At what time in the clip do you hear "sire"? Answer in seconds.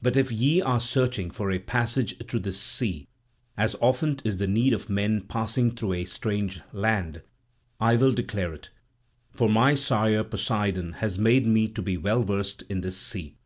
9.74-10.24